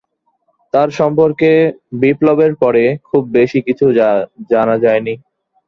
[0.73, 1.49] তার সম্পর্কে
[2.01, 3.85] বিপ্লবের পরে খুব বেশি কিছু
[4.51, 5.13] জানা যায়নি।